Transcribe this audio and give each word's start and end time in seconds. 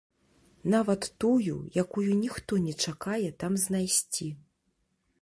Нават 0.73 1.07
тую, 1.25 1.53
якую 1.83 2.07
ніхто 2.23 2.53
не 2.67 2.75
чакае 2.89 3.29
там 3.45 3.63
знайсці. 3.69 4.27